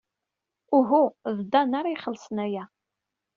[0.77, 1.01] Uhu,
[1.37, 2.63] d Dan ara ixellṣen aya.